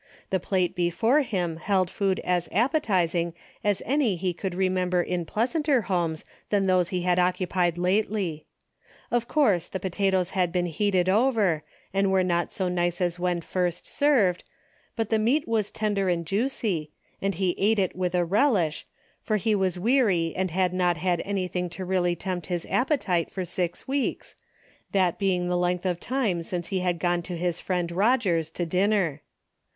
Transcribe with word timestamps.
The 0.31 0.39
plate 0.39 0.73
before 0.75 1.21
him 1.21 1.57
held 1.57 1.87
food 1.87 2.19
as 2.21 2.49
appetizing 2.51 3.35
as 3.63 3.83
any 3.85 4.15
he 4.15 4.33
could 4.33 4.55
remember 4.55 5.03
in 5.03 5.25
pleasanter 5.27 5.81
homes 5.83 6.25
than 6.49 6.65
those 6.65 6.89
he 6.89 7.03
had 7.03 7.19
occupied 7.19 7.77
lately. 7.77 8.47
Of 9.11 9.27
course 9.27 9.67
the 9.67 9.79
potatoes 9.79 10.31
had 10.31 10.51
been 10.51 10.65
heated 10.65 11.07
over 11.07 11.61
and 11.93 12.11
were 12.11 12.23
not 12.23 12.51
so 12.51 12.67
nice 12.67 12.99
as 12.99 13.19
when 13.19 13.41
first 13.41 13.85
served, 13.85 14.43
but 14.95 15.11
the 15.11 15.19
meat 15.19 15.47
was 15.47 15.69
tender 15.69 16.09
and 16.09 16.25
juicy, 16.25 16.89
and 17.21 17.35
he 17.35 17.53
ate 17.59 17.77
it 17.77 17.95
with 17.95 18.15
a 18.15 18.25
rel 18.25 18.57
ish, 18.57 18.87
for 19.21 19.37
he 19.37 19.53
was 19.53 19.77
weary 19.77 20.33
and 20.35 20.49
had 20.49 20.73
not 20.73 20.97
had 20.97 21.21
any 21.25 21.47
thing 21.47 21.69
to 21.69 21.85
really 21.85 22.15
tempt 22.15 22.47
his 22.47 22.65
appetite 22.71 23.29
for 23.29 23.45
six 23.45 23.87
weeks, 23.87 24.33
that 24.93 25.19
being 25.19 25.47
the 25.47 25.55
length 25.55 25.85
of 25.85 25.99
time 25.99 26.41
since 26.41 26.69
he 26.69 26.79
had 26.79 26.97
gone 26.97 27.21
to 27.21 27.37
his 27.37 27.59
friend 27.59 27.89
Eoger's, 27.91 28.49
to 28.49 28.65
dinner. 28.65 29.21